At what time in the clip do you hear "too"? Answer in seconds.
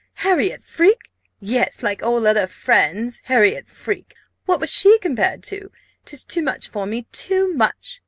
6.25-6.41, 7.11-7.53